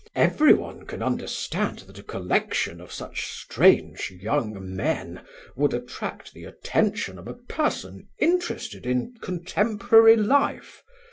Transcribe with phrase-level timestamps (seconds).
[0.15, 5.21] Everyone can understand that a collection of such strange young men
[5.55, 10.81] would attract the attention of a person interested in contemporary life.